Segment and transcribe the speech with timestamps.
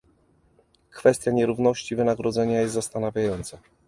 [0.91, 3.57] Kwestia nierówności wynagrodzenia jest zastanawiająca